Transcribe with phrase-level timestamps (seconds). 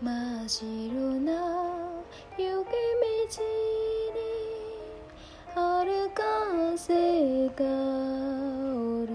[0.00, 0.64] 真白
[1.24, 1.32] な
[2.38, 2.62] 雪道
[4.14, 4.20] に
[5.52, 7.64] 春風が
[8.76, 9.10] おる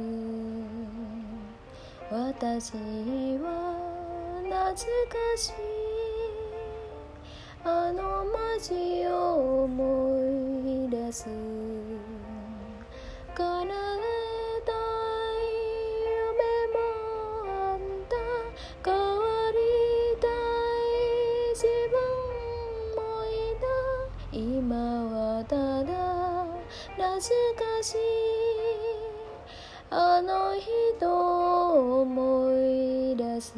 [2.11, 2.73] 私
[3.39, 3.47] は
[4.43, 4.77] 懐か
[5.37, 5.53] しい
[7.63, 9.69] あの街を思
[10.85, 11.29] い出す
[13.33, 14.02] 叶
[21.63, 21.95] 自分
[22.97, 26.43] もいた今はただ
[26.97, 27.97] 懐かしい。
[29.89, 33.53] あの人を思い出す。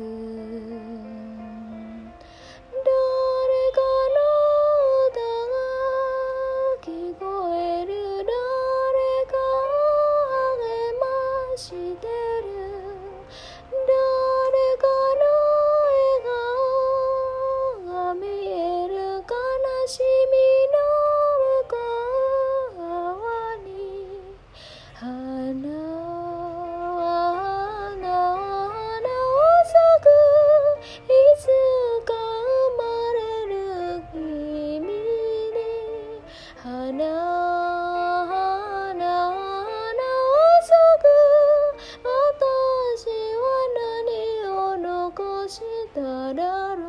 [45.95, 46.81] 残しただろ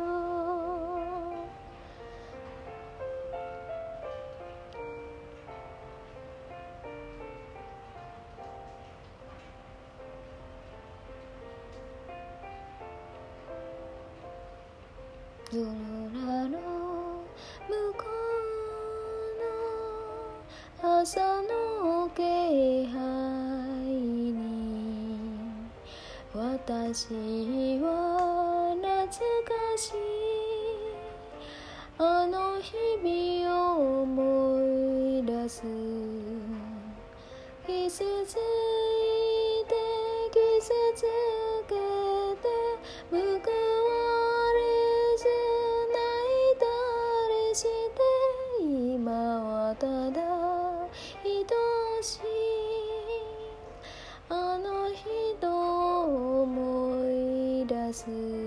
[15.51, 15.63] う夜
[16.11, 16.59] 空の
[17.69, 18.03] 向こ
[20.81, 22.21] うの朝の気
[22.87, 22.97] 配
[24.33, 25.17] に
[26.33, 28.46] 私は
[29.09, 29.93] 懐かしい
[31.97, 35.63] あの日々を思い出す
[37.65, 38.07] 季節い
[39.65, 39.75] て
[40.29, 41.05] 季節
[41.69, 42.49] けて
[43.09, 43.19] 報わ
[44.53, 44.59] れ
[45.15, 45.23] ず
[45.93, 46.03] 泣
[46.35, 46.67] いた
[47.31, 47.67] りして
[48.59, 49.07] 今
[49.41, 50.19] はただ
[51.23, 52.19] 愛しい
[54.27, 58.46] あの人を思い出す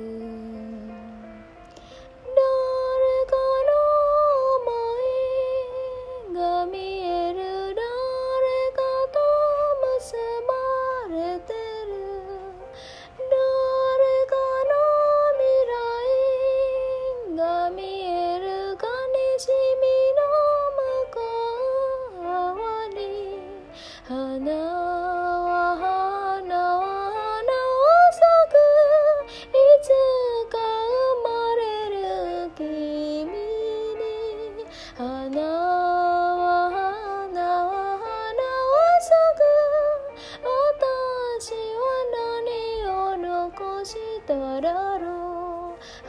[44.60, 44.62] し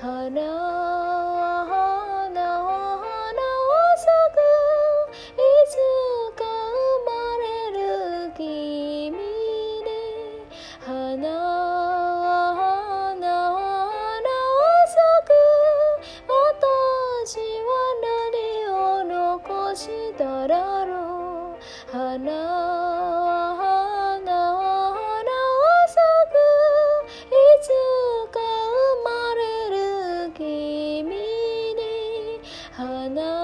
[0.02, 1.31] た
[33.10, 33.41] na